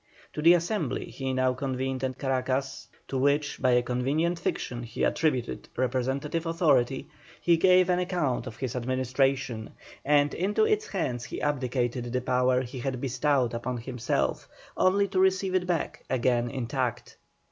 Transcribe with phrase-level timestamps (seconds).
[0.33, 5.03] To the Assembly he now convened at Caracas, to which by a convenient fiction he
[5.03, 7.07] attributed representative authority,
[7.39, 12.63] he gave an account of his administration, and into its hands he abdicated the power
[12.63, 17.17] he had bestowed upon himself, only to receive it back again intact.